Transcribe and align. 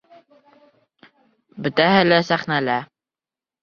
Бөтәһе 1.69 2.03
лә 2.11 2.21
сәхнәлә. 2.35 2.83